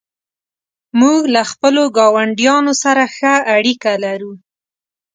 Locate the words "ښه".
3.15-3.33